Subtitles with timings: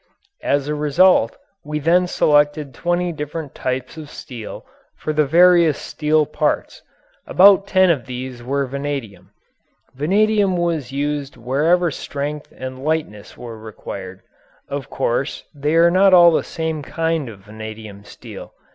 [0.41, 4.65] As a result we then selected twenty different types of steel
[4.97, 6.81] for the various steel parts.
[7.27, 9.29] About ten of these were vanadium.
[9.93, 14.23] Vanadium was used wherever strength and lightness were required.
[14.67, 18.53] Of course they are not all the same kind of vanadium steel.